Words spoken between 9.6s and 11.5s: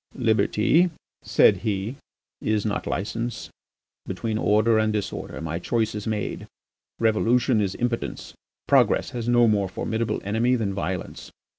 formidable enemy than violence.